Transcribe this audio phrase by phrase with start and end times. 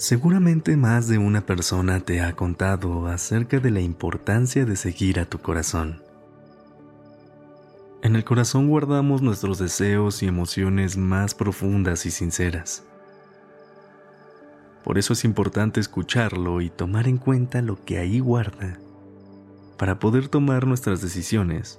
[0.00, 5.26] Seguramente más de una persona te ha contado acerca de la importancia de seguir a
[5.26, 6.02] tu corazón.
[8.02, 12.82] En el corazón guardamos nuestros deseos y emociones más profundas y sinceras.
[14.84, 18.78] Por eso es importante escucharlo y tomar en cuenta lo que ahí guarda,
[19.76, 21.78] para poder tomar nuestras decisiones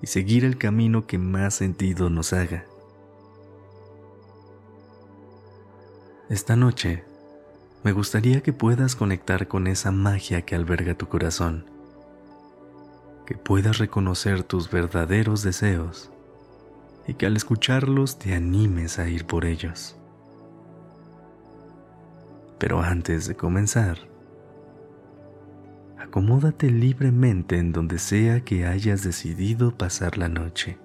[0.00, 2.66] y seguir el camino que más sentido nos haga.
[6.28, 7.02] Esta noche,
[7.84, 11.66] me gustaría que puedas conectar con esa magia que alberga tu corazón,
[13.26, 16.10] que puedas reconocer tus verdaderos deseos
[17.08, 19.96] y que al escucharlos te animes a ir por ellos.
[22.58, 23.98] Pero antes de comenzar,
[25.98, 30.78] acomódate libremente en donde sea que hayas decidido pasar la noche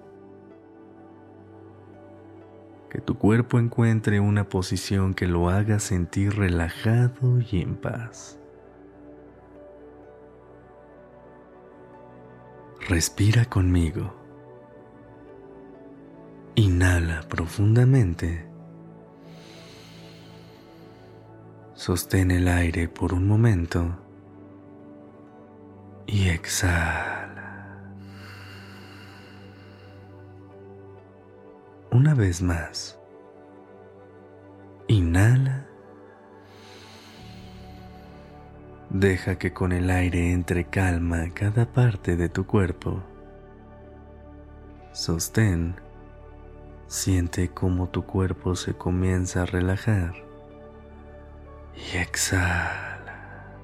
[2.97, 8.39] que tu cuerpo encuentre una posición que lo haga sentir relajado y en paz.
[12.89, 14.15] Respira conmigo.
[16.55, 18.47] Inhala profundamente.
[21.75, 23.95] Sostén el aire por un momento
[26.07, 27.16] y exhala.
[31.97, 32.95] Una vez más.
[34.87, 35.65] Inhala.
[38.91, 43.01] Deja que con el aire entre calma cada parte de tu cuerpo.
[44.91, 45.73] Sostén.
[46.85, 50.13] Siente cómo tu cuerpo se comienza a relajar.
[51.75, 53.57] Y exhala.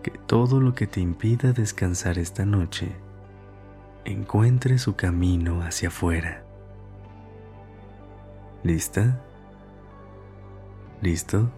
[0.00, 3.07] Que todo lo que te impida descansar esta noche
[4.04, 6.44] encuentre su camino hacia afuera.
[8.62, 9.20] ¿Lista?
[11.00, 11.50] ¿Listo?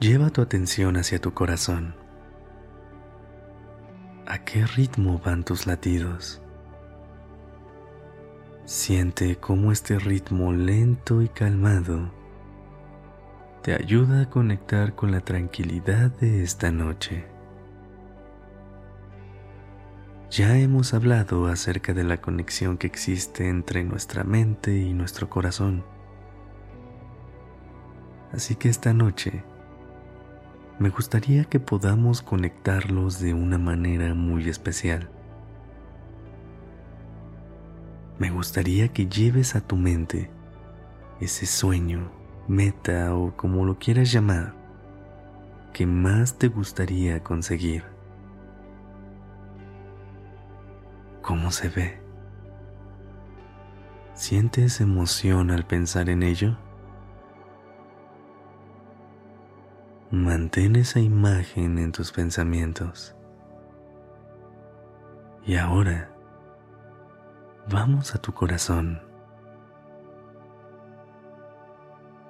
[0.00, 1.94] Lleva tu atención hacia tu corazón.
[4.26, 6.40] ¿A qué ritmo van tus latidos?
[8.64, 12.12] Siente cómo este ritmo lento y calmado
[13.62, 17.37] te ayuda a conectar con la tranquilidad de esta noche.
[20.30, 25.84] Ya hemos hablado acerca de la conexión que existe entre nuestra mente y nuestro corazón.
[28.32, 29.42] Así que esta noche
[30.78, 35.08] me gustaría que podamos conectarlos de una manera muy especial.
[38.18, 40.30] Me gustaría que lleves a tu mente
[41.20, 42.12] ese sueño,
[42.48, 44.52] meta o como lo quieras llamar,
[45.72, 47.97] que más te gustaría conseguir.
[51.28, 52.00] Cómo se ve.
[54.14, 56.56] ¿Sientes emoción al pensar en ello?
[60.10, 63.14] Mantén esa imagen en tus pensamientos.
[65.44, 66.10] Y ahora,
[67.68, 69.02] vamos a tu corazón.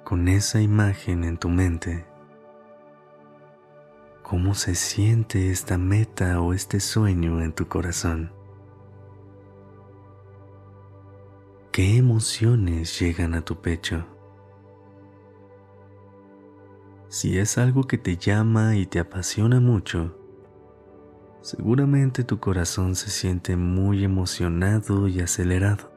[0.03, 2.05] Con esa imagen en tu mente,
[4.23, 8.37] ¿cómo se siente esta meta o este sueño en tu corazón?
[11.71, 14.03] ¿Qué emociones llegan a tu pecho?
[17.09, 20.17] Si es algo que te llama y te apasiona mucho,
[21.41, 25.91] seguramente tu corazón se siente muy emocionado y acelerado.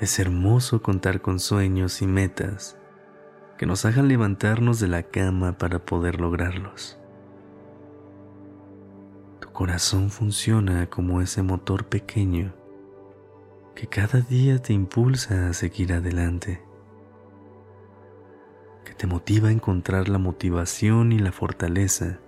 [0.00, 2.78] Es hermoso contar con sueños y metas
[3.58, 7.01] que nos hagan levantarnos de la cama para poder lograrlos
[9.52, 12.54] corazón funciona como ese motor pequeño
[13.74, 16.62] que cada día te impulsa a seguir adelante,
[18.84, 22.18] que te motiva a encontrar la motivación y la fortaleza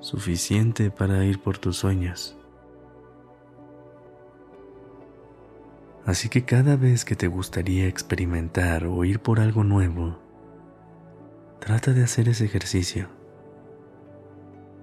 [0.00, 2.36] suficiente para ir por tus sueños.
[6.04, 10.18] Así que cada vez que te gustaría experimentar o ir por algo nuevo,
[11.60, 13.17] trata de hacer ese ejercicio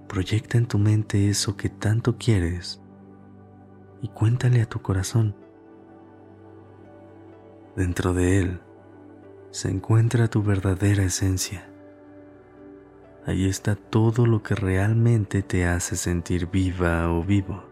[0.08, 2.82] Proyecta en tu mente eso que tanto quieres
[4.02, 5.36] y cuéntale a tu corazón.
[7.76, 8.62] Dentro de él
[9.52, 11.68] se encuentra tu verdadera esencia.
[13.26, 17.64] Ahí está todo lo que realmente te hace sentir viva o vivo.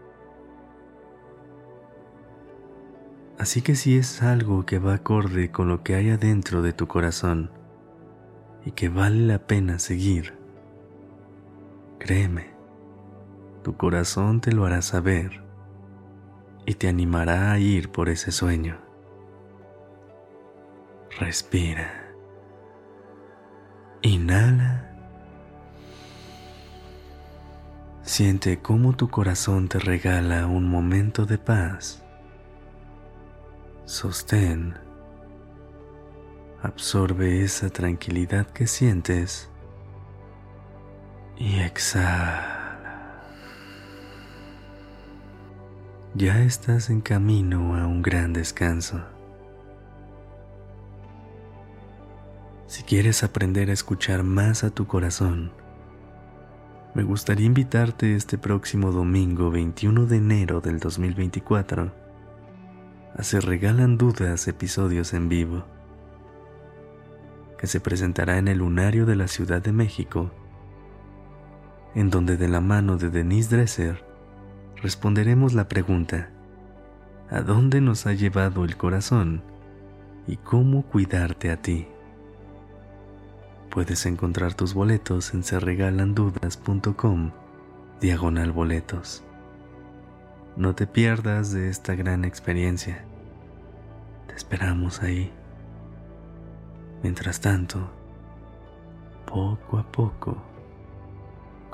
[3.38, 6.86] Así que si es algo que va acorde con lo que hay adentro de tu
[6.86, 7.50] corazón
[8.64, 10.34] y que vale la pena seguir,
[11.98, 12.54] créeme,
[13.62, 15.42] tu corazón te lo hará saber
[16.66, 18.78] y te animará a ir por ese sueño.
[21.18, 22.12] Respira.
[24.02, 24.90] Inhala.
[28.02, 32.02] Siente cómo tu corazón te regala un momento de paz.
[33.86, 34.74] Sostén.
[36.62, 39.50] Absorbe esa tranquilidad que sientes
[41.36, 43.22] y exhala.
[46.14, 49.00] Ya estás en camino a un gran descanso.
[52.66, 55.52] Si quieres aprender a escuchar más a tu corazón,
[56.94, 61.92] me gustaría invitarte este próximo domingo 21 de enero del 2024
[63.16, 65.64] a Se Regalan Dudas episodios en vivo,
[67.58, 70.30] que se presentará en el Lunario de la Ciudad de México,
[71.94, 74.04] en donde de la mano de Denise Dresser
[74.82, 76.30] responderemos la pregunta,
[77.30, 79.42] ¿a dónde nos ha llevado el corazón
[80.26, 81.86] y cómo cuidarte a ti?
[83.70, 87.32] Puedes encontrar tus boletos en serregalandudas.com
[88.00, 89.24] diagonal boletos.
[90.56, 93.04] No te pierdas de esta gran experiencia.
[94.28, 95.32] Te esperamos ahí.
[97.02, 97.90] Mientras tanto,
[99.26, 100.36] poco a poco,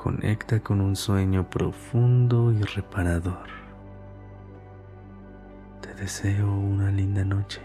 [0.01, 3.47] conecta con un sueño profundo y reparador.
[5.79, 7.61] Te deseo una linda noche.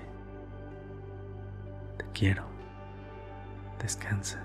[1.96, 2.44] Te quiero.
[3.80, 4.44] Descansa.